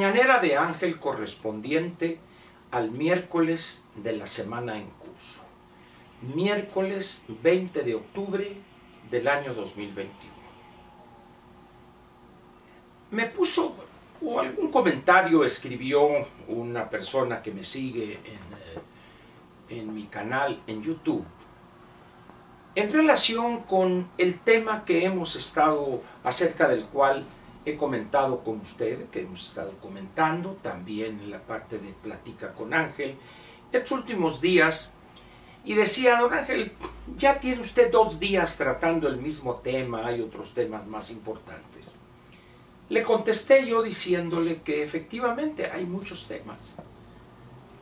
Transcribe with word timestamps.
Mañanera 0.00 0.40
de 0.40 0.56
Ángel 0.56 0.98
correspondiente 0.98 2.18
al 2.70 2.90
miércoles 2.90 3.84
de 3.96 4.14
la 4.14 4.26
semana 4.26 4.78
en 4.78 4.86
curso. 4.92 5.42
Miércoles 6.22 7.22
20 7.28 7.82
de 7.82 7.96
octubre 7.96 8.56
del 9.10 9.28
año 9.28 9.52
2021. 9.52 10.32
Me 13.10 13.26
puso, 13.26 13.74
o 14.24 14.40
algún 14.40 14.70
comentario 14.70 15.44
escribió 15.44 16.26
una 16.48 16.88
persona 16.88 17.42
que 17.42 17.50
me 17.50 17.62
sigue 17.62 18.20
en, 19.68 19.80
en 19.80 19.94
mi 19.94 20.04
canal 20.04 20.62
en 20.66 20.82
YouTube 20.82 21.26
en 22.74 22.92
relación 22.92 23.64
con 23.64 24.08
el 24.16 24.38
tema 24.38 24.84
que 24.84 25.04
hemos 25.04 25.36
estado, 25.36 26.00
acerca 26.22 26.68
del 26.68 26.84
cual 26.84 27.26
he 27.64 27.76
comentado 27.76 28.42
con 28.42 28.60
usted, 28.60 29.08
que 29.10 29.20
hemos 29.20 29.48
estado 29.48 29.72
comentando 29.80 30.58
también 30.62 31.20
en 31.20 31.30
la 31.30 31.40
parte 31.40 31.78
de 31.78 31.92
Platica 31.92 32.52
con 32.54 32.72
Ángel, 32.72 33.16
estos 33.72 33.92
últimos 33.92 34.40
días, 34.40 34.92
y 35.64 35.74
decía, 35.74 36.18
don 36.18 36.32
Ángel, 36.32 36.72
ya 37.18 37.38
tiene 37.38 37.60
usted 37.60 37.90
dos 37.90 38.18
días 38.18 38.56
tratando 38.56 39.08
el 39.08 39.18
mismo 39.18 39.56
tema, 39.56 40.06
hay 40.06 40.20
otros 40.22 40.54
temas 40.54 40.86
más 40.86 41.10
importantes. 41.10 41.90
Le 42.88 43.02
contesté 43.02 43.66
yo 43.66 43.82
diciéndole 43.82 44.62
que 44.62 44.82
efectivamente 44.82 45.70
hay 45.70 45.84
muchos 45.84 46.26
temas, 46.26 46.74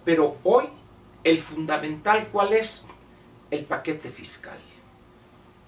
pero 0.04 0.36
hoy 0.42 0.68
el 1.24 1.40
fundamental, 1.40 2.28
¿cuál 2.32 2.52
es? 2.52 2.84
El 3.50 3.64
paquete 3.64 4.10
fiscal. 4.10 4.58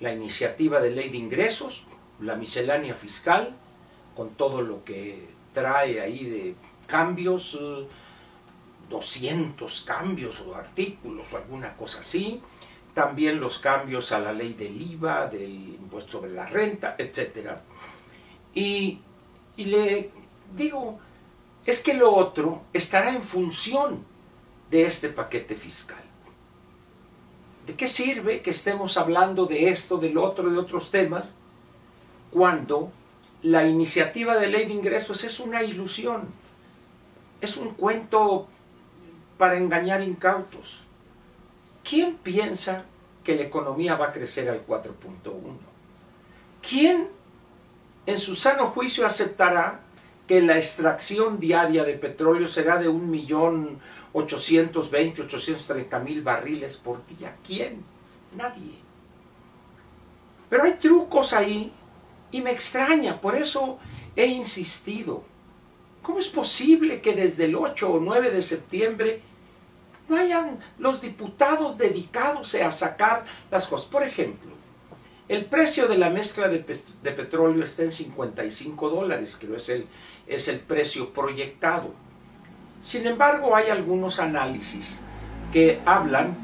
La 0.00 0.12
iniciativa 0.12 0.80
de 0.80 0.90
ley 0.90 1.10
de 1.10 1.18
ingresos, 1.18 1.84
la 2.18 2.34
miscelánea 2.36 2.94
fiscal, 2.94 3.56
con 4.20 4.34
todo 4.34 4.60
lo 4.60 4.84
que 4.84 5.28
trae 5.54 5.98
ahí 5.98 6.26
de 6.26 6.54
cambios, 6.86 7.58
200 8.90 9.80
cambios 9.80 10.42
o 10.42 10.54
artículos 10.54 11.32
o 11.32 11.38
alguna 11.38 11.74
cosa 11.74 12.00
así, 12.00 12.38
también 12.92 13.41
los 13.41 13.58
cambios 13.58 14.12
a 14.12 14.18
la 14.18 14.34
ley 14.34 14.52
del 14.52 14.78
IVA, 14.78 15.26
del 15.28 15.50
impuesto 15.50 16.18
sobre 16.18 16.32
la 16.32 16.44
renta, 16.44 16.96
etc. 16.98 17.52
Y, 18.52 18.98
y 19.56 19.64
le 19.64 20.10
digo, 20.54 20.98
es 21.64 21.80
que 21.80 21.94
lo 21.94 22.14
otro 22.14 22.64
estará 22.74 23.14
en 23.14 23.22
función 23.22 24.04
de 24.70 24.84
este 24.84 25.08
paquete 25.08 25.54
fiscal. 25.54 26.04
¿De 27.64 27.74
qué 27.74 27.86
sirve 27.86 28.42
que 28.42 28.50
estemos 28.50 28.98
hablando 28.98 29.46
de 29.46 29.70
esto, 29.70 29.96
del 29.96 30.18
otro, 30.18 30.50
de 30.50 30.58
otros 30.58 30.91
temas, 30.91 31.36
cuando 32.30 32.92
la 33.42 33.66
iniciativa 33.66 34.36
de 34.36 34.48
ley 34.48 34.66
de 34.66 34.74
ingresos 34.74 35.24
es 35.24 35.41
una 35.41 35.62
ilusión, 35.62 36.28
es 37.41 37.56
un 37.56 37.70
cuento 37.70 38.47
para 39.38 39.56
engañar 39.56 40.02
incautos. 40.02 40.82
¿Quién 41.82 42.16
piensa 42.16 42.84
que 43.24 43.36
la 43.36 43.42
economía 43.42 43.97
va 43.97 44.08
a 44.08 44.12
crecer 44.12 44.50
al 44.50 44.66
4.1? 44.66 45.32
¿Quién 46.69 47.08
en 48.06 48.19
su 48.19 48.34
sano 48.34 48.66
juicio 48.66 49.06
aceptará 49.06 49.80
que 50.27 50.42
la 50.42 50.58
extracción 50.58 51.41
diaria 51.41 51.84
de 51.84 51.94
petróleo 51.94 52.47
será 52.47 52.77
de 52.77 52.91
1.820.000, 52.91 55.16
830.000 55.16 56.22
barriles 56.22 56.77
por 56.77 57.06
día? 57.06 57.34
¿Quién? 57.47 57.82
Nadie. 58.36 58.75
Pero 60.50 60.64
hay 60.64 60.75
trucos 60.75 61.32
ahí 61.32 61.72
y 62.32 62.41
me 62.41 62.50
extraña, 62.50 63.20
por 63.20 63.36
eso 63.36 63.78
he 64.16 64.26
insistido. 64.26 65.24
¿Cómo 66.02 66.18
es 66.18 66.28
posible 66.28 67.00
que 67.00 67.14
desde 67.14 67.44
el 67.44 67.54
8 67.54 67.91
o 67.91 68.00
9 68.00 68.30
de 68.30 68.42
septiembre 68.42 69.22
no 70.08 70.16
hayan 70.16 70.58
los 70.78 71.00
diputados 71.00 71.76
dedicados 71.76 72.54
a 72.54 72.70
sacar 72.70 73.24
las 73.50 73.66
cosas? 73.66 73.86
Por 73.86 74.02
ejemplo, 74.02 74.50
el 75.28 75.44
precio 75.44 75.86
de 75.86 75.98
la 75.98 76.10
mezcla 76.10 76.48
de, 76.48 76.58
petróleo 76.58 77.62
está 77.62 77.82
en 77.82 77.92
55 77.92 78.90
dólares, 78.90 79.38
creo 79.40 79.56
es 79.56 79.69
el, 79.69 79.86
es 80.26 80.48
el 80.48 80.58
precio 80.58 81.12
proyectado. 81.12 81.92
Sin 82.82 83.06
embargo, 83.06 83.54
hay 83.54 83.69
algunos 83.69 84.19
análisis 84.19 85.00
que 85.52 85.80
hablan 85.84 86.36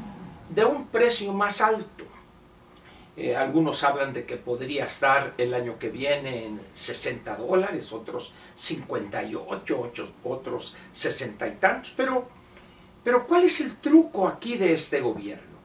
de 0.49 0.63
un 0.63 0.87
precio 0.87 1.33
más 1.33 1.59
alto 1.61 1.96
eh, 3.17 3.35
algunos 3.35 3.83
hablan 3.83 4.13
de 4.13 4.27
que 4.27 4.37
podría 4.37 4.85
estar 4.85 5.33
el 5.39 5.55
año 5.55 5.79
que 5.79 5.89
viene 5.89 6.45
en 6.45 6.61
60 6.75 7.35
dólares, 7.37 7.91
otros 7.91 8.31
58, 8.53 9.81
otros 10.23 10.75
60 10.91 11.47
y 11.47 11.51
tantos. 11.53 11.93
Pero, 11.97 12.29
pero 13.03 13.25
¿cuál 13.25 13.45
es 13.45 13.59
el 13.59 13.75
truco 13.77 14.27
aquí 14.27 14.55
de 14.57 14.73
este 14.73 15.01
gobierno? 15.01 15.57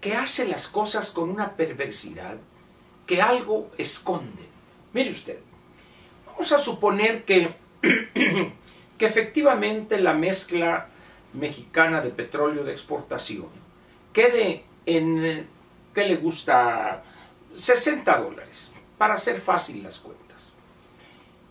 Que 0.00 0.14
hace 0.16 0.48
las 0.48 0.66
cosas 0.66 1.12
con 1.12 1.30
una 1.30 1.54
perversidad 1.54 2.38
que 3.06 3.22
algo 3.22 3.70
esconde. 3.78 4.42
Mire 4.92 5.12
usted, 5.12 5.38
vamos 6.26 6.50
a 6.50 6.58
suponer 6.58 7.24
que, 7.24 7.54
que 8.98 9.06
efectivamente 9.06 10.00
la 10.00 10.14
mezcla 10.14 10.88
mexicana 11.34 12.00
de 12.00 12.10
petróleo 12.10 12.64
de 12.64 12.72
exportación 12.72 13.46
quede 14.12 14.64
en 14.86 15.46
¿qué 15.94 16.04
le 16.04 16.16
gusta? 16.16 17.02
60 17.54 18.18
dólares, 18.18 18.70
para 18.96 19.14
hacer 19.14 19.40
fácil 19.40 19.82
las 19.82 19.98
cuentas. 19.98 20.52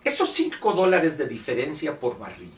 Esos 0.03 0.29
5 0.29 0.73
dólares 0.73 1.17
de 1.17 1.27
diferencia 1.27 1.99
por 1.99 2.17
barril, 2.17 2.53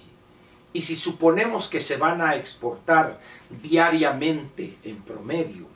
y 0.74 0.82
si 0.82 0.96
suponemos 0.96 1.68
que 1.68 1.80
se 1.80 1.98
van 1.98 2.22
a 2.22 2.36
exportar 2.36 3.20
diariamente 3.50 4.78
en 4.84 5.02
promedio 5.02 5.68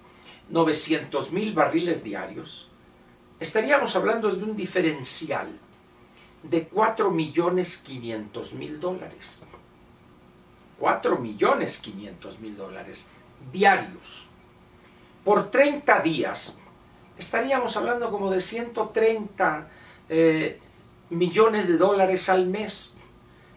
900 0.49 1.31
mil 1.31 1.53
barriles 1.53 2.03
diarios, 2.03 2.69
estaríamos 3.39 3.95
hablando 3.95 4.31
de 4.31 4.43
un 4.43 4.55
diferencial 4.55 5.47
de 6.43 6.67
4 6.67 7.11
millones 7.11 7.77
500 7.77 8.53
mil 8.53 8.79
dólares. 8.79 9.41
4 10.79 11.17
millones 11.17 11.77
500 11.79 12.39
mil 12.39 12.55
dólares 12.55 13.07
diarios 13.51 14.24
por 15.25 15.51
30 15.51 15.99
días, 15.99 16.57
estaríamos 17.17 17.75
hablando 17.75 18.09
como 18.11 18.31
de 18.31 18.39
130 18.39 19.67
eh, 20.07 20.59
millones 21.09 21.67
de 21.67 21.77
dólares 21.77 22.29
al 22.29 22.45
mes. 22.45 22.93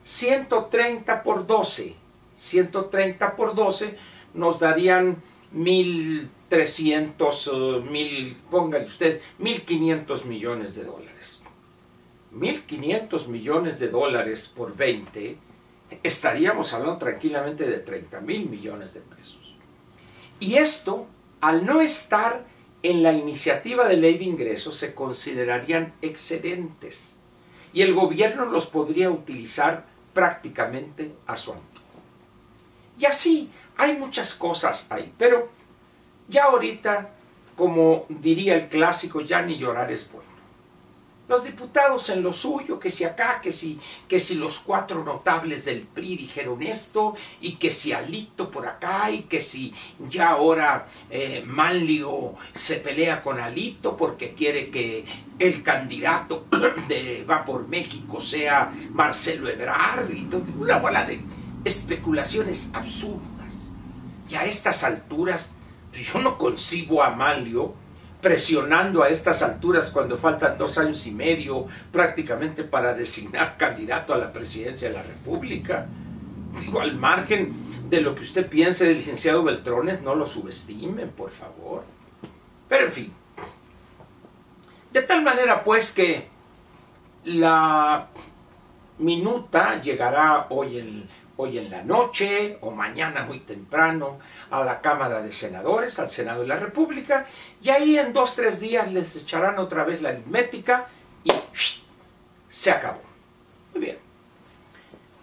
130 0.02 1.22
por 1.22 1.46
12. 1.46 1.94
130 2.36 3.36
por 3.36 3.54
12 3.54 3.96
nos 4.32 4.58
darían 4.60 5.22
1.300, 5.54 7.52
uh, 7.52 7.82
mil, 7.82 8.34
póngale 8.50 8.86
usted, 8.86 9.20
1.500 9.38 10.24
millones 10.24 10.74
de 10.74 10.84
dólares. 10.84 11.40
1.500 12.34 13.26
millones 13.26 13.78
de 13.78 13.88
dólares 13.88 14.50
por 14.54 14.74
20, 14.74 15.36
estaríamos 16.02 16.72
hablando 16.72 16.96
tranquilamente 16.98 17.68
de 17.68 17.78
30 17.78 18.20
mil 18.22 18.48
millones 18.48 18.94
de 18.94 19.00
pesos. 19.00 19.54
Y 20.40 20.54
esto 20.56 21.06
al 21.40 21.64
no 21.64 21.80
estar 21.80 22.44
en 22.82 23.02
la 23.02 23.12
iniciativa 23.12 23.88
de 23.88 23.96
ley 23.96 24.18
de 24.18 24.24
ingresos 24.24 24.76
se 24.76 24.94
considerarían 24.94 25.94
excedentes 26.02 27.16
y 27.72 27.82
el 27.82 27.94
gobierno 27.94 28.44
los 28.46 28.66
podría 28.66 29.10
utilizar 29.10 29.84
prácticamente 30.14 31.12
a 31.26 31.36
su 31.36 31.52
antojo. 31.52 31.84
Y 32.98 33.06
así 33.06 33.50
hay 33.76 33.96
muchas 33.96 34.34
cosas 34.34 34.86
ahí, 34.90 35.12
pero 35.18 35.48
ya 36.28 36.44
ahorita, 36.44 37.10
como 37.56 38.06
diría 38.08 38.54
el 38.54 38.68
clásico, 38.68 39.20
ya 39.20 39.42
ni 39.42 39.56
llorar 39.56 39.90
es 39.92 40.10
bueno. 40.10 40.27
Los 41.28 41.44
diputados 41.44 42.08
en 42.08 42.22
lo 42.22 42.32
suyo, 42.32 42.80
que 42.80 42.88
si 42.88 43.04
acá, 43.04 43.40
que 43.42 43.52
si, 43.52 43.78
que 44.08 44.18
si 44.18 44.36
los 44.36 44.60
cuatro 44.60 45.04
notables 45.04 45.66
del 45.66 45.82
PRI 45.82 46.16
dijeron 46.16 46.62
esto, 46.62 47.14
y 47.42 47.56
que 47.56 47.70
si 47.70 47.92
Alito 47.92 48.50
por 48.50 48.66
acá, 48.66 49.10
y 49.10 49.24
que 49.24 49.38
si 49.38 49.74
ya 50.08 50.30
ahora 50.30 50.86
eh, 51.10 51.42
Manlio 51.46 52.34
se 52.54 52.76
pelea 52.76 53.20
con 53.20 53.38
Alito 53.40 53.94
porque 53.94 54.32
quiere 54.32 54.70
que 54.70 55.04
el 55.38 55.62
candidato 55.62 56.46
de 56.88 57.26
Va 57.28 57.44
por 57.44 57.68
México 57.68 58.20
sea 58.20 58.72
Marcelo 58.90 59.50
Ebrard, 59.50 60.10
y 60.10 60.22
todo, 60.22 60.44
una 60.58 60.78
bola 60.78 61.04
de 61.04 61.20
especulaciones 61.62 62.70
absurdas. 62.72 63.72
Y 64.30 64.34
a 64.34 64.46
estas 64.46 64.82
alturas, 64.82 65.52
yo 65.92 66.20
no 66.22 66.38
concibo 66.38 67.02
a 67.02 67.10
Manlio 67.10 67.74
presionando 68.20 69.02
a 69.02 69.08
estas 69.08 69.42
alturas 69.42 69.90
cuando 69.90 70.16
faltan 70.16 70.58
dos 70.58 70.76
años 70.78 71.06
y 71.06 71.12
medio 71.12 71.66
prácticamente 71.92 72.64
para 72.64 72.94
designar 72.94 73.56
candidato 73.56 74.12
a 74.12 74.18
la 74.18 74.32
presidencia 74.32 74.88
de 74.88 74.94
la 74.94 75.02
República. 75.02 75.86
Digo, 76.60 76.80
al 76.80 76.96
margen 76.96 77.52
de 77.88 78.00
lo 78.00 78.14
que 78.14 78.22
usted 78.22 78.48
piense 78.48 78.86
del 78.86 78.96
licenciado 78.96 79.42
Beltrones, 79.44 80.02
no 80.02 80.14
lo 80.14 80.26
subestimen, 80.26 81.10
por 81.10 81.30
favor. 81.30 81.84
Pero 82.68 82.86
en 82.86 82.92
fin, 82.92 83.12
de 84.92 85.02
tal 85.02 85.22
manera 85.22 85.62
pues 85.62 85.92
que 85.92 86.26
la, 87.24 88.08
minuta 88.98 89.80
llegará 89.80 90.46
hoy 90.50 90.78
en, 90.78 91.08
hoy 91.38 91.56
en 91.56 91.70
la 91.70 91.82
noche 91.82 92.58
o 92.60 92.72
mañana 92.72 93.22
muy 93.22 93.40
temprano 93.40 94.18
a 94.50 94.64
la 94.64 94.80
Cámara 94.80 95.22
de 95.22 95.30
Senadores, 95.30 95.98
al 95.98 96.08
Senado 96.08 96.42
de 96.42 96.48
la 96.48 96.56
República, 96.56 97.26
y 97.62 97.70
ahí 97.70 97.96
en 97.96 98.12
dos, 98.12 98.34
tres 98.34 98.58
días 98.60 98.92
les 98.92 99.14
echarán 99.16 99.58
otra 99.58 99.84
vez 99.84 100.02
la 100.02 100.10
aritmética 100.10 100.88
y 101.22 101.30
se 102.48 102.70
acabó. 102.72 103.02
Muy 103.72 103.84
bien. 103.84 103.98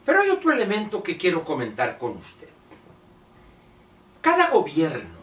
Pero 0.05 0.21
hay 0.21 0.29
otro 0.29 0.53
elemento 0.53 1.03
que 1.03 1.17
quiero 1.17 1.43
comentar 1.43 1.97
con 1.97 2.15
usted. 2.15 2.49
Cada 4.21 4.49
gobierno 4.51 5.19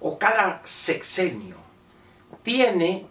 o 0.00 0.18
cada 0.18 0.62
sexenio 0.64 1.56
tiene 2.42 3.06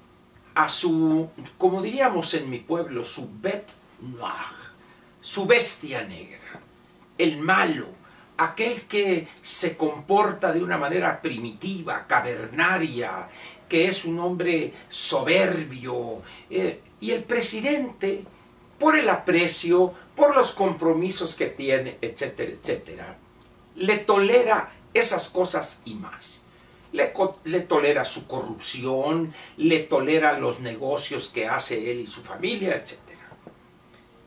a 0.55 0.67
su, 0.67 1.29
como 1.57 1.81
diríamos 1.81 2.33
en 2.33 2.49
mi 2.49 2.59
pueblo, 2.59 3.03
su 3.03 3.29
bête 3.41 3.73
noire, 3.99 4.63
su 5.21 5.45
bestia 5.45 6.03
negra, 6.03 6.42
el 7.23 7.37
malo, 7.37 7.87
aquel 8.37 8.81
que 8.83 9.27
se 9.41 9.77
comporta 9.77 10.51
de 10.51 10.61
una 10.61 10.77
manera 10.77 11.21
primitiva, 11.21 12.05
cavernaria, 12.07 13.29
que 13.69 13.87
es 13.87 14.05
un 14.05 14.19
hombre 14.19 14.73
soberbio, 14.89 16.21
eh, 16.49 16.81
y 16.99 17.11
el 17.11 17.23
presidente, 17.23 18.23
por 18.77 18.97
el 18.97 19.09
aprecio, 19.09 19.93
por 20.15 20.35
los 20.35 20.51
compromisos 20.51 21.35
que 21.35 21.47
tiene, 21.47 21.97
etcétera, 22.01 22.51
etcétera, 22.51 23.17
le 23.75 23.97
tolera 23.97 24.71
esas 24.93 25.29
cosas 25.29 25.81
y 25.85 25.95
más. 25.95 26.41
Le, 26.91 27.11
le, 27.45 27.61
tolera 27.61 28.05
su 28.05 28.27
corrupción, 28.27 29.33
le 29.57 29.79
tolera 29.79 30.37
los 30.37 30.59
negocios 30.59 31.29
que 31.29 31.47
hace 31.47 31.89
él 31.89 32.01
y 32.01 32.05
su 32.05 32.21
familia, 32.21 32.75
etc. 32.75 32.99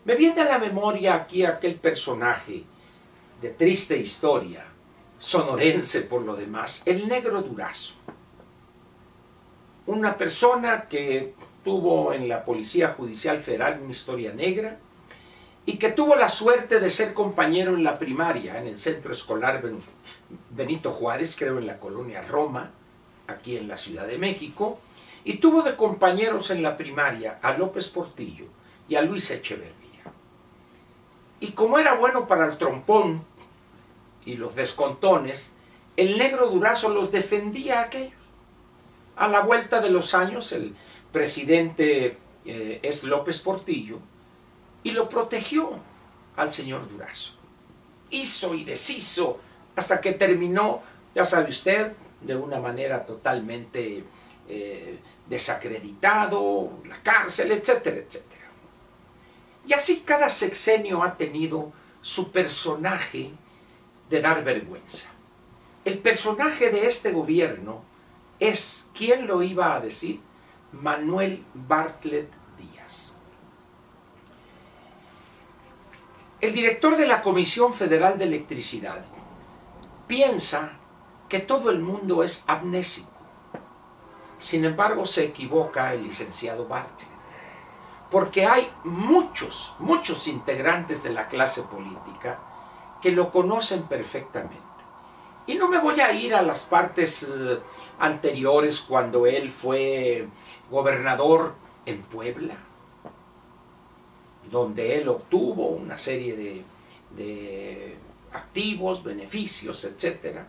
Me 0.04 0.16
viene 0.16 0.40
a 0.40 0.46
la 0.46 0.58
memoria 0.58 1.14
aquí 1.14 1.44
aquel 1.44 1.76
personaje 1.76 2.64
de 3.40 3.50
triste 3.50 3.96
historia, 3.98 4.66
sonorense 5.18 6.02
por 6.02 6.22
lo 6.22 6.36
demás, 6.36 6.82
el 6.86 7.08
negro 7.08 7.42
Durazo. 7.42 7.94
Una 9.86 10.16
persona 10.16 10.88
que 10.88 11.34
tuvo 11.64 12.12
en 12.12 12.28
la 12.28 12.44
Policía 12.44 12.88
Judicial 12.88 13.38
Federal 13.38 13.80
una 13.80 13.90
historia 13.90 14.32
negra, 14.32 14.78
y 15.66 15.78
que 15.78 15.90
tuvo 15.90 16.14
la 16.14 16.28
suerte 16.28 16.78
de 16.78 16.88
ser 16.88 17.12
compañero 17.12 17.74
en 17.74 17.82
la 17.82 17.98
primaria, 17.98 18.58
en 18.58 18.68
el 18.68 18.78
centro 18.78 19.12
escolar 19.12 19.60
Benito 20.50 20.90
Juárez, 20.90 21.34
creo 21.36 21.58
en 21.58 21.66
la 21.66 21.80
colonia 21.80 22.22
Roma, 22.22 22.70
aquí 23.26 23.56
en 23.56 23.66
la 23.66 23.76
Ciudad 23.76 24.06
de 24.06 24.16
México, 24.16 24.78
y 25.24 25.38
tuvo 25.38 25.62
de 25.62 25.74
compañeros 25.74 26.50
en 26.50 26.62
la 26.62 26.76
primaria 26.76 27.40
a 27.42 27.58
López 27.58 27.88
Portillo 27.88 28.46
y 28.88 28.94
a 28.94 29.02
Luis 29.02 29.28
Echeverría. 29.32 29.85
Y 31.40 31.52
como 31.52 31.78
era 31.78 31.94
bueno 31.94 32.26
para 32.26 32.46
el 32.46 32.58
trompón 32.58 33.22
y 34.24 34.36
los 34.36 34.54
descontones, 34.54 35.52
el 35.96 36.18
negro 36.18 36.48
Durazo 36.48 36.88
los 36.88 37.12
defendía 37.12 37.80
a 37.80 37.82
aquellos. 37.84 38.12
A 39.16 39.28
la 39.28 39.40
vuelta 39.40 39.80
de 39.80 39.90
los 39.90 40.14
años, 40.14 40.52
el 40.52 40.74
presidente 41.12 42.18
eh, 42.44 42.80
es 42.82 43.02
López 43.04 43.40
Portillo, 43.40 43.98
y 44.82 44.92
lo 44.92 45.08
protegió 45.08 45.72
al 46.36 46.52
señor 46.52 46.88
Durazo. 46.88 47.32
Hizo 48.10 48.54
y 48.54 48.64
deshizo 48.64 49.40
hasta 49.74 50.00
que 50.00 50.12
terminó, 50.12 50.82
ya 51.14 51.24
sabe 51.24 51.50
usted, 51.50 51.92
de 52.20 52.36
una 52.36 52.58
manera 52.58 53.04
totalmente 53.04 54.04
eh, 54.48 54.98
desacreditado, 55.28 56.70
la 56.84 57.02
cárcel, 57.02 57.52
etcétera, 57.52 57.96
etcétera. 57.96 58.45
Y 59.66 59.72
así 59.72 60.02
cada 60.04 60.28
sexenio 60.28 61.02
ha 61.02 61.16
tenido 61.16 61.72
su 62.00 62.30
personaje 62.30 63.32
de 64.08 64.20
dar 64.20 64.44
vergüenza. 64.44 65.08
El 65.84 65.98
personaje 65.98 66.70
de 66.70 66.86
este 66.86 67.12
gobierno 67.12 67.82
es, 68.38 68.88
¿quién 68.94 69.26
lo 69.26 69.42
iba 69.42 69.74
a 69.74 69.80
decir? 69.80 70.20
Manuel 70.72 71.44
Bartlett 71.54 72.28
El 76.38 76.52
director 76.52 76.98
de 76.98 77.06
la 77.06 77.22
Comisión 77.22 77.72
Federal 77.72 78.18
de 78.18 78.24
Electricidad 78.24 79.02
piensa 80.06 80.72
que 81.30 81.38
todo 81.38 81.70
el 81.70 81.78
mundo 81.78 82.22
es 82.22 82.44
amnésico. 82.46 83.10
Sin 84.36 84.66
embargo, 84.66 85.06
se 85.06 85.24
equivoca 85.24 85.94
el 85.94 86.02
licenciado 86.02 86.68
Bartlett, 86.68 87.08
porque 88.10 88.46
hay 88.46 88.70
muchos, 88.84 89.74
muchos 89.78 90.28
integrantes 90.28 91.02
de 91.02 91.10
la 91.10 91.28
clase 91.28 91.62
política 91.62 92.38
que 93.00 93.10
lo 93.10 93.30
conocen 93.30 93.84
perfectamente. 93.84 94.66
Y 95.46 95.54
no 95.54 95.68
me 95.68 95.78
voy 95.78 96.00
a 96.00 96.12
ir 96.12 96.34
a 96.34 96.42
las 96.42 96.62
partes 96.62 97.22
eh, 97.22 97.58
anteriores 97.98 98.80
cuando 98.80 99.26
él 99.26 99.52
fue 99.52 100.28
gobernador 100.70 101.54
en 101.84 102.02
Puebla, 102.02 102.56
donde 104.50 104.96
él 104.96 105.08
obtuvo 105.08 105.68
una 105.68 105.96
serie 105.96 106.64
de, 107.14 107.96
activos, 108.32 109.02
beneficios, 109.02 109.84
etc. 109.84 110.40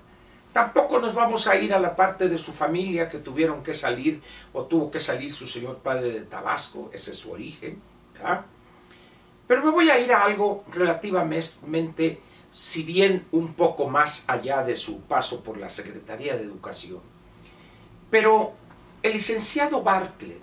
Tampoco 0.58 0.98
nos 0.98 1.14
vamos 1.14 1.46
a 1.46 1.56
ir 1.56 1.72
a 1.72 1.80
la 1.80 1.96
parte 1.96 2.28
de 2.28 2.36
su 2.36 2.52
familia 2.52 3.08
que 3.08 3.20
tuvieron 3.20 3.62
que 3.62 3.76
salir 3.76 4.24
o 4.54 4.64
tuvo 4.64 4.90
que 4.90 4.98
salir 5.00 5.32
su 5.32 5.46
señor 5.46 5.78
padre 5.78 6.10
de 6.12 6.22
Tabasco, 6.22 6.90
ese 6.92 7.12
es 7.12 7.18
su 7.18 7.32
origen. 7.32 7.80
Pero 9.46 9.64
me 9.64 9.70
voy 9.70 9.92
a 9.92 10.00
ir 10.00 10.12
a 10.12 10.24
algo 10.24 10.64
relativamente, 10.72 12.20
si 12.52 12.82
bien 12.82 13.28
un 13.34 13.54
poco 13.54 13.88
más 13.88 14.26
allá 14.28 14.64
de 14.64 14.76
su 14.76 15.02
paso 15.02 15.44
por 15.44 15.58
la 15.58 15.70
Secretaría 15.70 16.36
de 16.36 16.46
Educación. 16.46 17.02
Pero 18.10 18.54
el 19.04 19.14
licenciado 19.14 19.84
Bartlett 19.84 20.42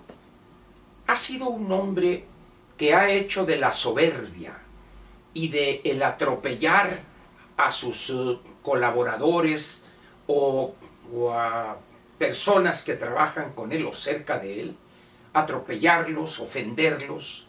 ha 1.07 1.15
sido 1.17 1.49
un 1.49 1.69
hombre 1.73 2.23
que 2.77 2.95
ha 2.95 3.11
hecho 3.11 3.45
de 3.45 3.57
la 3.57 3.73
soberbia 3.73 4.57
y 5.33 5.49
de 5.49 5.81
el 5.83 6.01
atropellar 6.01 7.01
a 7.57 7.69
sus 7.69 8.11
eh, 8.11 8.39
colaboradores 8.61 9.84
o, 10.27 10.73
a 11.31 11.77
personas 12.17 12.83
que 12.83 12.95
trabajan 12.95 13.53
con 13.53 13.71
él 13.71 13.85
o 13.85 13.93
cerca 13.93 14.39
de 14.39 14.61
él, 14.61 14.77
atropellarlos, 15.33 16.39
ofenderlos, 16.39 17.45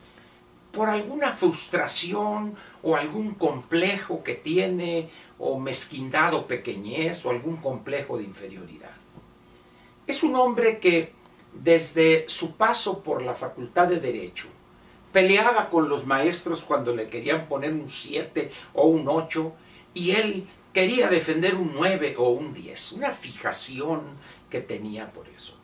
por 0.73 0.88
alguna 0.88 1.33
frustración 1.33 2.54
o 2.83 2.97
algún 2.97 3.35
complejo 3.35 4.23
que 4.23 4.35
tiene, 4.35 5.09
o 5.38 5.59
mezquindad 5.59 6.35
o 6.35 6.47
pequeñez, 6.47 7.25
o 7.25 7.30
algún 7.30 7.56
complejo 7.56 8.18
de 8.18 8.25
inferioridad. 8.25 8.95
Es 10.06 10.23
un 10.23 10.37
hombre 10.37 10.78
que 10.78 11.12
desde 11.52 12.28
su 12.28 12.56
paso 12.56 13.02
por 13.02 13.23
la 13.23 13.35
Facultad 13.35 13.88
de 13.88 14.00
Derecho 14.00 14.47
peleaba 15.12 15.71
con 15.71 15.88
los 15.88 16.06
maestros 16.06 16.62
cuando 16.62 16.95
le 16.95 17.09
querían 17.09 17.49
poner 17.49 17.73
un 17.73 17.88
7 17.88 18.50
o 18.75 18.87
un 18.87 19.09
8 19.09 19.52
y 19.95 20.11
él 20.11 20.47
quería 20.76 21.09
defender 21.09 21.54
un 21.54 21.73
9 21.73 22.16
o 22.18 22.28
un 22.28 22.52
10, 22.52 22.92
una 22.92 23.11
fijación 23.11 24.02
que 24.50 24.61
tenía 24.61 25.11
por 25.11 25.26
eso. 25.26 25.54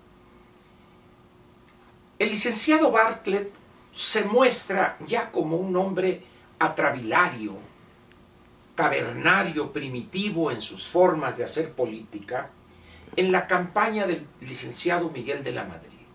El 2.19 2.31
licenciado 2.31 2.90
Bartlett 2.90 3.52
se 3.92 4.25
muestra 4.25 4.97
ya 5.07 5.31
como 5.31 5.59
un 5.59 5.76
hombre 5.76 6.23
atravilario, 6.59 7.59
cavernario, 8.75 9.71
primitivo 9.71 10.50
en 10.50 10.62
sus 10.62 10.88
formas 10.88 11.37
de 11.37 11.45
hacer 11.45 11.73
política, 11.73 12.49
en 13.14 13.33
la 13.33 13.47
campaña 13.47 14.07
del 14.07 14.26
licenciado 14.40 15.11
Miguel 15.11 15.45
de 15.45 15.52
la 15.52 15.64
Madrid. 15.64 16.07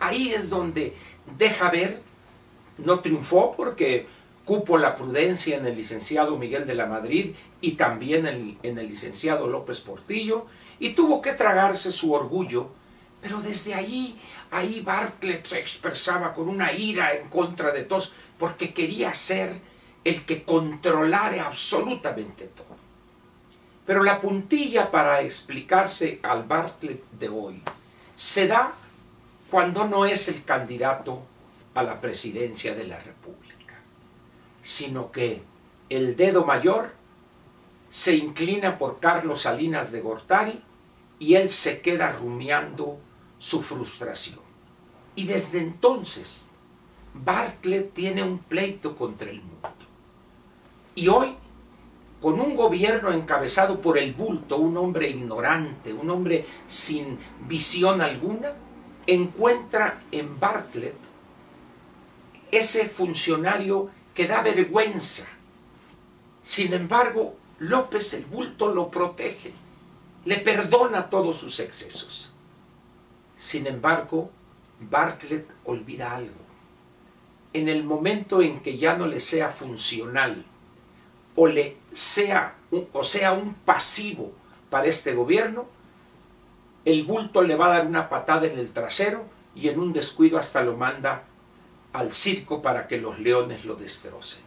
Ahí 0.00 0.32
es 0.32 0.50
donde 0.50 0.96
deja 1.38 1.70
ver 1.70 2.02
no 2.78 2.98
triunfó 2.98 3.54
porque 3.56 4.08
cupo 4.48 4.78
la 4.78 4.96
prudencia 4.96 5.58
en 5.58 5.66
el 5.66 5.76
licenciado 5.76 6.38
Miguel 6.38 6.66
de 6.66 6.74
la 6.74 6.86
Madrid 6.86 7.34
y 7.60 7.72
también 7.72 8.26
en, 8.26 8.78
el 8.78 8.88
licenciado 8.88 9.46
López 9.46 9.80
Portillo 9.80 10.46
y 10.78 10.94
tuvo 10.94 11.20
que 11.20 11.34
tragarse 11.34 11.92
su 11.92 12.14
orgullo, 12.14 12.70
pero 13.20 13.42
desde 13.42 13.74
ahí, 13.74 14.18
ahí 14.50 14.80
Bartlett 14.80 15.44
se 15.44 15.58
expresaba 15.58 16.32
con 16.32 16.48
una 16.48 16.72
ira 16.72 17.12
en 17.12 17.28
contra 17.28 17.72
de 17.72 17.82
todos 17.82 18.14
porque 18.38 18.72
quería 18.72 19.12
ser 19.12 19.52
el 20.02 20.24
que 20.24 20.44
controlara 20.44 21.44
absolutamente 21.44 22.46
todo. 22.46 22.78
Pero 23.84 24.02
la 24.02 24.18
puntilla 24.18 24.90
para 24.90 25.20
explicarse 25.20 26.20
al 26.22 26.44
Bartlett 26.44 27.04
de 27.10 27.28
hoy 27.28 27.62
se 28.16 28.46
da 28.46 28.72
cuando 29.50 29.86
no 29.86 30.06
es 30.06 30.26
el 30.28 30.42
candidato 30.42 31.22
a 31.74 31.82
la 31.82 32.00
presidencia 32.00 32.74
de 32.74 32.84
la 32.84 32.98
República, 32.98 33.47
sino 34.68 35.10
que 35.10 35.40
el 35.88 36.14
dedo 36.14 36.44
mayor 36.44 36.92
se 37.88 38.14
inclina 38.16 38.76
por 38.76 39.00
Carlos 39.00 39.40
Salinas 39.40 39.90
de 39.90 40.02
Gortari 40.02 40.62
y 41.18 41.36
él 41.36 41.48
se 41.48 41.80
queda 41.80 42.12
rumiando 42.12 42.98
su 43.38 43.62
frustración. 43.62 44.40
Y 45.14 45.24
desde 45.24 45.60
entonces 45.60 46.48
Bartlett 47.14 47.94
tiene 47.94 48.22
un 48.22 48.40
pleito 48.40 48.94
contra 48.94 49.30
el 49.30 49.40
mundo. 49.40 49.70
Y 50.94 51.08
hoy, 51.08 51.34
con 52.20 52.38
un 52.38 52.54
gobierno 52.54 53.10
encabezado 53.10 53.80
por 53.80 53.96
el 53.96 54.12
bulto, 54.12 54.58
un 54.58 54.76
hombre 54.76 55.08
ignorante, 55.08 55.94
un 55.94 56.10
hombre 56.10 56.44
sin 56.66 57.18
visión 57.48 58.02
alguna, 58.02 58.52
encuentra 59.06 60.02
en 60.12 60.38
Bartlett 60.38 60.98
ese 62.50 62.86
funcionario 62.86 63.90
que 64.18 64.26
da 64.26 64.42
vergüenza. 64.42 65.28
Sin 66.42 66.72
embargo, 66.72 67.36
López 67.60 68.14
el 68.14 68.24
bulto 68.24 68.74
lo 68.74 68.90
protege, 68.90 69.52
le 70.24 70.38
perdona 70.38 71.08
todos 71.08 71.36
sus 71.36 71.60
excesos. 71.60 72.32
Sin 73.36 73.68
embargo, 73.68 74.28
Bartlett 74.80 75.48
olvida 75.64 76.16
algo. 76.16 76.40
En 77.52 77.68
el 77.68 77.84
momento 77.84 78.42
en 78.42 78.58
que 78.58 78.76
ya 78.76 78.96
no 78.96 79.06
le 79.06 79.20
sea 79.20 79.50
funcional 79.50 80.44
o 81.36 81.46
le 81.46 81.76
sea 81.92 82.56
o 82.92 83.04
sea 83.04 83.34
un 83.34 83.54
pasivo 83.54 84.32
para 84.68 84.88
este 84.88 85.14
gobierno, 85.14 85.66
el 86.84 87.04
bulto 87.04 87.42
le 87.42 87.54
va 87.54 87.66
a 87.66 87.78
dar 87.78 87.86
una 87.86 88.08
patada 88.08 88.48
en 88.48 88.58
el 88.58 88.72
trasero 88.72 89.26
y 89.54 89.68
en 89.68 89.78
un 89.78 89.92
descuido 89.92 90.38
hasta 90.38 90.62
lo 90.62 90.76
manda 90.76 91.22
al 91.92 92.12
circo 92.12 92.62
para 92.62 92.86
que 92.86 92.98
los 92.98 93.18
leones 93.18 93.64
lo 93.64 93.74
destrocen. 93.74 94.42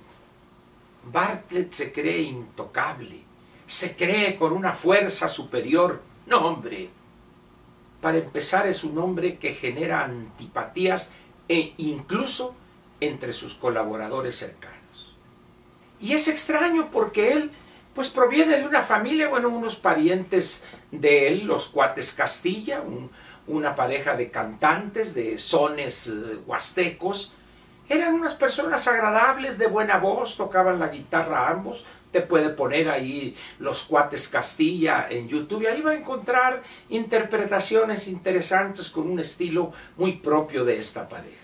Bartlett 1.12 1.74
se 1.74 1.92
cree 1.92 2.22
intocable, 2.22 3.20
se 3.66 3.96
cree 3.96 4.36
con 4.36 4.54
una 4.54 4.74
fuerza 4.74 5.28
superior. 5.28 6.02
No, 6.28 6.46
hombre. 6.46 6.90
Para 8.02 8.18
empezar 8.18 8.68
es 8.68 8.84
un 8.84 8.98
hombre 8.98 9.38
que 9.38 9.54
genera 9.54 10.04
antipatías 10.04 11.12
e 11.48 11.74
incluso 11.78 12.56
entre 13.00 13.34
sus 13.34 13.54
colaboradores 13.54 14.36
cercanos. 14.36 15.16
Y 16.00 16.14
es 16.14 16.28
extraño 16.28 16.90
porque 16.92 17.34
él 17.34 17.52
pues 17.94 18.10
proviene 18.10 18.58
de 18.58 18.66
una 18.66 18.84
familia, 18.84 19.28
bueno, 19.28 19.50
unos 19.50 19.76
parientes 19.76 20.64
de 20.92 21.28
él, 21.28 21.46
los 21.46 21.68
cuates 21.68 22.14
Castilla, 22.14 22.84
una 23.52 23.76
pareja 23.76 24.16
de 24.16 24.30
cantantes, 24.30 25.14
de 25.14 25.38
sones 25.38 26.08
eh, 26.08 26.40
huastecos. 26.46 27.34
Eran 27.90 28.14
unas 28.14 28.34
personas 28.34 28.88
agradables, 28.88 29.58
de 29.58 29.68
buena 29.68 29.98
voz, 29.98 30.38
tocaban 30.38 30.80
la 30.80 30.88
guitarra 30.88 31.50
ambos. 31.50 31.84
Te 32.12 32.22
puede 32.22 32.50
poner 32.50 32.90
ahí 32.90 33.36
los 33.60 33.84
cuates 33.84 34.28
Castilla 34.28 35.08
en 35.10 35.28
YouTube 35.28 35.64
y 35.64 35.68
ahí 35.68 35.82
va 35.82 35.92
a 35.92 35.96
encontrar 35.96 36.62
interpretaciones 36.90 38.08
interesantes 38.08 38.90
con 38.90 39.10
un 39.10 39.20
estilo 39.20 39.72
muy 39.98 40.18
propio 40.18 40.66
de 40.66 40.78
esta 40.78 41.08
pareja. 41.08 41.38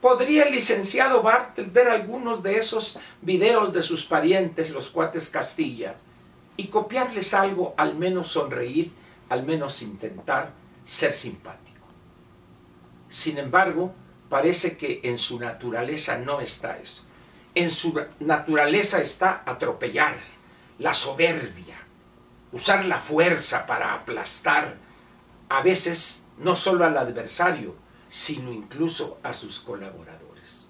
¿Podría 0.00 0.44
el 0.44 0.52
licenciado 0.52 1.22
Bartel 1.22 1.70
ver 1.70 1.88
algunos 1.88 2.42
de 2.42 2.56
esos 2.56 3.00
videos 3.20 3.72
de 3.72 3.82
sus 3.82 4.04
parientes, 4.04 4.70
los 4.70 4.90
cuates 4.90 5.28
Castilla, 5.28 5.96
y 6.56 6.68
copiarles 6.68 7.34
algo, 7.34 7.74
al 7.76 7.96
menos 7.96 8.28
sonreír, 8.28 8.92
al 9.28 9.44
menos 9.44 9.82
intentar 9.82 10.52
ser 10.88 11.12
simpático? 11.12 11.86
Sin 13.08 13.38
embargo, 13.38 13.94
parece 14.28 14.76
que 14.76 15.00
en 15.04 15.18
su 15.18 15.38
naturaleza 15.38 16.18
no 16.18 16.40
está 16.40 16.78
eso. 16.78 17.04
En 17.54 17.70
su 17.70 18.00
naturaleza 18.20 19.00
está 19.00 19.42
atropellar, 19.44 20.14
la 20.78 20.94
soberbia, 20.94 21.76
usar 22.52 22.84
la 22.84 22.98
fuerza 22.98 23.66
para 23.66 23.94
aplastar, 23.94 24.76
a 25.48 25.62
veces 25.62 26.26
no 26.38 26.56
solo 26.56 26.84
al 26.84 26.96
adversario, 26.96 27.74
sino 28.08 28.52
incluso 28.52 29.18
a 29.22 29.32
sus 29.32 29.60
colaboradores. 29.60 30.66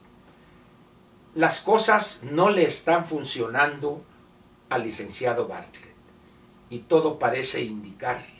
Las 1.34 1.60
cosas 1.60 2.24
no 2.24 2.50
le 2.50 2.64
están 2.64 3.06
funcionando 3.06 4.02
al 4.70 4.82
licenciado 4.82 5.46
Bartlett 5.46 5.94
y 6.70 6.80
todo 6.80 7.18
parece 7.18 7.62
indicar 7.62 8.37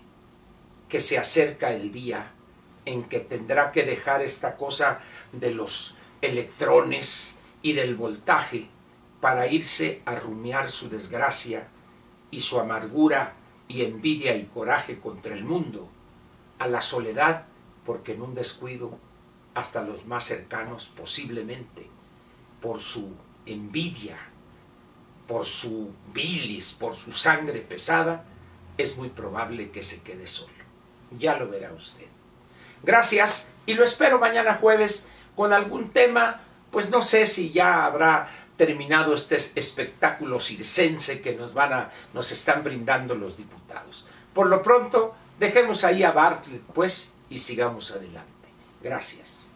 que 0.88 1.00
se 1.00 1.18
acerca 1.18 1.72
el 1.72 1.92
día 1.92 2.32
en 2.84 3.04
que 3.04 3.20
tendrá 3.20 3.70
que 3.72 3.84
dejar 3.84 4.22
esta 4.22 4.56
cosa 4.56 5.00
de 5.32 5.52
los 5.52 5.94
electrones 6.22 7.38
y 7.62 7.74
del 7.74 7.96
voltaje 7.96 8.68
para 9.20 9.46
irse 9.46 10.00
a 10.06 10.14
rumiar 10.14 10.70
su 10.70 10.88
desgracia 10.88 11.68
y 12.30 12.40
su 12.40 12.58
amargura 12.58 13.34
y 13.66 13.82
envidia 13.82 14.34
y 14.36 14.44
coraje 14.44 14.98
contra 14.98 15.34
el 15.34 15.44
mundo, 15.44 15.88
a 16.58 16.66
la 16.66 16.80
soledad 16.80 17.46
porque 17.84 18.14
en 18.14 18.22
un 18.22 18.34
descuido 18.34 18.98
hasta 19.54 19.82
los 19.82 20.06
más 20.06 20.24
cercanos 20.24 20.90
posiblemente, 20.96 21.86
por 22.60 22.80
su 22.80 23.12
envidia, 23.46 24.16
por 25.26 25.44
su 25.44 25.90
bilis, 26.12 26.72
por 26.72 26.94
su 26.94 27.12
sangre 27.12 27.60
pesada, 27.60 28.24
es 28.76 28.96
muy 28.96 29.08
probable 29.08 29.70
que 29.70 29.82
se 29.82 30.02
quede 30.02 30.26
solo. 30.26 30.57
Ya 31.16 31.36
lo 31.36 31.48
verá 31.48 31.72
usted. 31.72 32.06
Gracias 32.82 33.50
y 33.66 33.74
lo 33.74 33.84
espero 33.84 34.18
mañana 34.18 34.54
jueves 34.54 35.06
con 35.34 35.52
algún 35.52 35.90
tema, 35.90 36.40
pues 36.70 36.90
no 36.90 37.02
sé 37.02 37.26
si 37.26 37.52
ya 37.52 37.84
habrá 37.84 38.28
terminado 38.56 39.14
este 39.14 39.36
espectáculo 39.36 40.40
circense 40.40 41.20
que 41.20 41.34
nos 41.34 41.54
van 41.54 41.72
a 41.72 41.90
nos 42.12 42.32
están 42.32 42.62
brindando 42.62 43.14
los 43.14 43.36
diputados. 43.36 44.06
Por 44.34 44.48
lo 44.48 44.62
pronto, 44.62 45.14
dejemos 45.38 45.84
ahí 45.84 46.02
a 46.02 46.12
Bartlett 46.12 46.62
pues 46.74 47.14
y 47.30 47.38
sigamos 47.38 47.90
adelante. 47.90 48.48
Gracias. 48.82 49.47